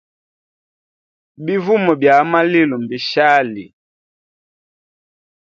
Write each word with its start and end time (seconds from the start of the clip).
Bivuma 1.45 1.91
bya 2.01 2.13
a 2.21 2.23
malilo 2.31 2.75
mbishali. 2.83 3.65